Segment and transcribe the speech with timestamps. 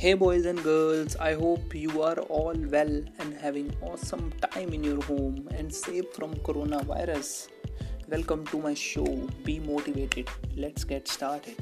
[0.00, 4.82] Hey, boys and girls, I hope you are all well and having awesome time in
[4.82, 7.48] your home and safe from coronavirus.
[8.08, 9.04] Welcome to my show.
[9.44, 10.30] Be motivated.
[10.56, 11.54] Let's get started.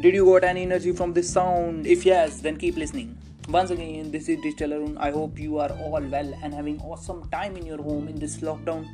[0.00, 1.84] Did you got any energy from this sound?
[1.84, 3.18] If yes, then keep listening.
[3.50, 4.96] Once again, this is Digital Arun.
[4.96, 8.36] I hope you are all well and having awesome time in your home in this
[8.42, 8.86] lockdown.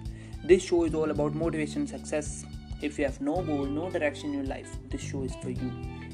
[0.45, 2.47] This show is all about motivation, success.
[2.81, 5.71] If you have no goal, no direction in your life, this show is for you.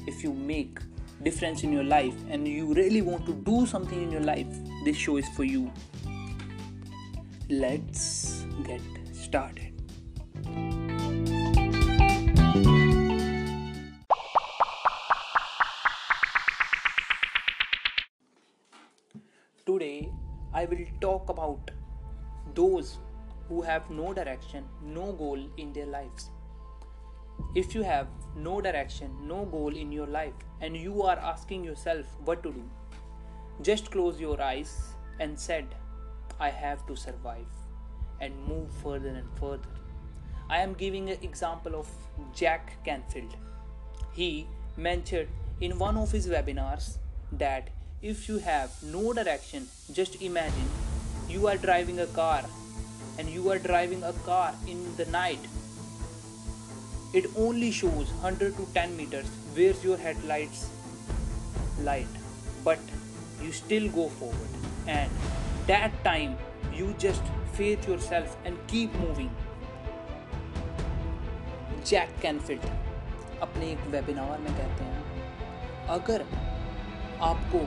[0.07, 0.79] If you make
[1.23, 4.53] difference in your life and you really want to do something in your life,
[4.83, 5.71] this show is for you.
[7.49, 8.81] Let's get
[9.13, 9.72] started.
[19.65, 20.11] Today,
[20.53, 21.71] I will talk about
[22.53, 22.97] those
[23.47, 26.31] who have no direction, no goal in their lives.
[27.55, 32.05] If you have no direction, no goal in your life, and you are asking yourself
[32.25, 32.69] what to do,
[33.61, 35.73] just close your eyes and said,
[36.41, 37.47] I have to survive
[38.19, 39.69] and move further and further.
[40.49, 41.87] I am giving an example of
[42.33, 43.37] Jack Canfield.
[44.11, 45.29] He mentioned
[45.61, 46.97] in one of his webinars
[47.31, 47.69] that
[48.02, 50.68] if you have no direction, just imagine
[51.28, 52.44] you are driving a car
[53.18, 55.40] and you are driving a car in the night.
[57.12, 60.68] It only shows 100 to 10 meters where's your headlights
[61.82, 62.06] light,
[62.64, 62.78] but
[63.42, 64.48] you still go forward,
[64.86, 65.10] and
[65.66, 66.36] that time
[66.74, 67.22] you just
[67.52, 69.30] faith yourself and keep moving.
[71.86, 72.64] Jack Canfield
[73.42, 76.24] अपने एक webinar में कहते हैं अगर
[77.28, 77.58] आपको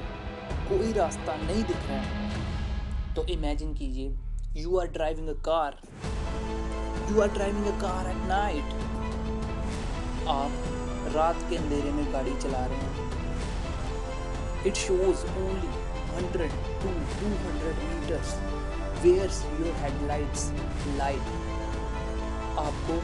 [0.68, 5.78] कोई रास्ता नहीं दिख रहा है। तो इमेजिन कीजिए you are driving a car
[7.10, 8.66] you are driving a car at night
[10.28, 10.52] आप
[11.14, 12.94] रात के अंधेरे में गाड़ी चला रहे हैं।
[14.66, 15.72] It shows only
[16.16, 16.50] 100
[16.82, 18.34] to 200 metres
[19.02, 20.50] where's your headlights
[20.98, 21.26] light
[22.60, 22.94] आपको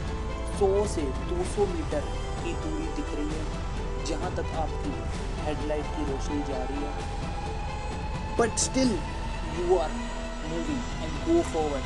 [0.58, 2.02] 100 से 200 मीटर
[2.44, 3.44] की दूरी दिख रही है,
[4.06, 4.92] जहाँ तक आपकी
[5.44, 7.30] हेडलाइट की रोशनी जा रही है।
[8.36, 8.92] But still
[9.58, 9.90] you are
[10.50, 11.82] moving and go forward.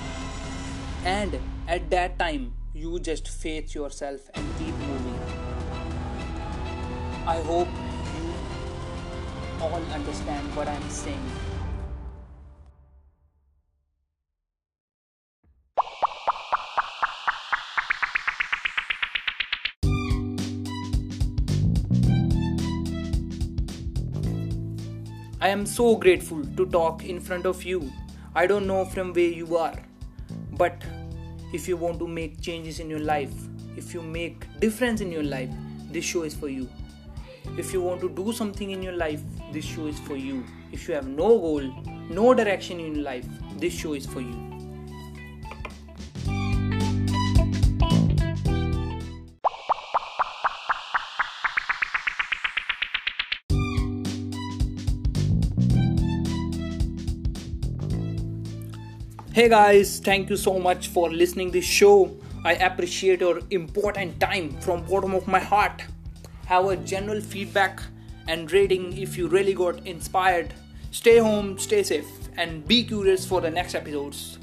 [1.05, 5.19] And at that time you just face yourself and keep moving.
[7.27, 8.35] I hope you
[9.61, 11.56] all understand what i'm saying
[25.47, 27.93] I am so grateful to talk in front of you.
[28.35, 29.77] I don't know from where you are,
[30.55, 30.83] but
[31.53, 33.33] if you want to make changes in your life,
[33.77, 35.49] if you make difference in your life,
[35.93, 36.69] this show is for you.
[37.57, 39.21] If you want to do something in your life,
[39.53, 40.45] this show is for you.
[40.73, 41.63] If you have no goal,
[42.11, 44.56] no direction in life, this show is for you.
[59.37, 62.17] Hey guys, thank you so much for listening this show.
[62.43, 65.85] I appreciate your important time from bottom of my heart.
[66.47, 67.83] Have a general feedback
[68.29, 70.55] and rating if you really got inspired.
[70.91, 72.09] Stay home, stay safe
[72.39, 74.39] and be curious for the next episodes.